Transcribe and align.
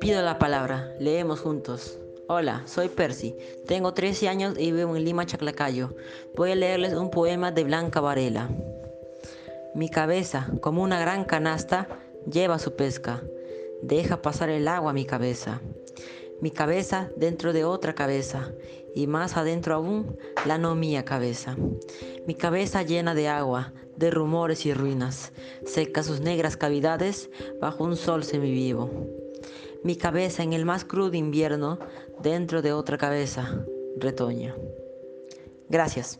Pido 0.00 0.22
la 0.22 0.38
palabra, 0.38 0.94
leemos 0.98 1.40
juntos. 1.40 1.98
Hola, 2.28 2.62
soy 2.66 2.88
Percy, 2.88 3.36
tengo 3.66 3.92
13 3.94 4.28
años 4.28 4.58
y 4.58 4.72
vivo 4.72 4.96
en 4.96 5.04
Lima, 5.04 5.26
Chaclacayo. 5.26 5.94
Voy 6.34 6.52
a 6.52 6.54
leerles 6.54 6.94
un 6.94 7.10
poema 7.10 7.52
de 7.52 7.64
Blanca 7.64 8.00
Varela. 8.00 8.48
Mi 9.74 9.88
cabeza, 9.88 10.48
como 10.60 10.82
una 10.82 11.00
gran 11.00 11.24
canasta, 11.24 11.88
lleva 12.30 12.58
su 12.58 12.74
pesca. 12.74 13.22
Deja 13.82 14.22
pasar 14.22 14.48
el 14.48 14.68
agua 14.68 14.92
mi 14.92 15.04
cabeza. 15.04 15.60
Mi 16.40 16.50
cabeza 16.50 17.10
dentro 17.16 17.52
de 17.52 17.64
otra 17.64 17.94
cabeza 17.94 18.52
y 18.94 19.06
más 19.06 19.36
adentro 19.36 19.74
aún 19.74 20.16
la 20.46 20.58
no 20.58 20.74
mía 20.74 21.04
cabeza. 21.04 21.56
Mi 22.26 22.34
cabeza 22.34 22.82
llena 22.82 23.14
de 23.14 23.28
agua, 23.28 23.72
de 23.96 24.10
rumores 24.10 24.66
y 24.66 24.74
ruinas, 24.74 25.32
seca 25.64 26.02
sus 26.02 26.20
negras 26.20 26.56
cavidades 26.56 27.30
bajo 27.60 27.84
un 27.84 27.96
sol 27.96 28.24
semivivo 28.24 28.90
mi 29.86 29.94
cabeza 29.94 30.42
en 30.42 30.52
el 30.52 30.64
más 30.64 30.84
crudo 30.84 31.14
invierno 31.14 31.78
dentro 32.20 32.60
de 32.60 32.72
otra 32.72 32.98
cabeza, 32.98 33.64
retoña. 33.96 34.56
Gracias. 35.68 36.18